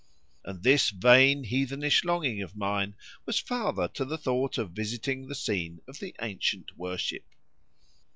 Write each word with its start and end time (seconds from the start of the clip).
And 0.43 0.63
this 0.63 0.89
vain, 0.89 1.43
heathenish 1.43 2.03
longing 2.03 2.41
of 2.41 2.55
mine 2.55 2.95
was 3.27 3.37
father 3.37 3.87
to 3.89 4.03
the 4.03 4.17
thought 4.17 4.57
of 4.57 4.71
visiting 4.71 5.27
the 5.27 5.35
scene 5.35 5.79
of 5.87 5.99
the 5.99 6.15
ancient 6.23 6.75
worship. 6.75 7.35